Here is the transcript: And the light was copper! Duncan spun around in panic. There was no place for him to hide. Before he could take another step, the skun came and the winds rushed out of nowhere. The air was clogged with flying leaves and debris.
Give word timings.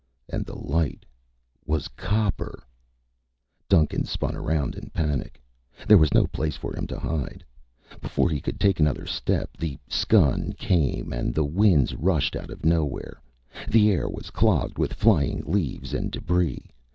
And 0.27 0.47
the 0.47 0.55
light 0.57 1.05
was 1.63 1.87
copper! 1.89 2.63
Duncan 3.69 4.03
spun 4.03 4.35
around 4.35 4.73
in 4.73 4.89
panic. 4.89 5.39
There 5.87 5.99
was 5.99 6.11
no 6.11 6.25
place 6.25 6.55
for 6.55 6.75
him 6.75 6.87
to 6.87 6.97
hide. 6.99 7.45
Before 8.01 8.27
he 8.27 8.41
could 8.41 8.59
take 8.59 8.79
another 8.79 9.05
step, 9.05 9.55
the 9.59 9.77
skun 9.87 10.53
came 10.53 11.13
and 11.13 11.35
the 11.35 11.45
winds 11.45 11.93
rushed 11.93 12.35
out 12.35 12.49
of 12.49 12.65
nowhere. 12.65 13.21
The 13.69 13.91
air 13.91 14.09
was 14.09 14.31
clogged 14.31 14.79
with 14.79 14.93
flying 14.95 15.41
leaves 15.45 15.93
and 15.93 16.11
debris. 16.11 16.71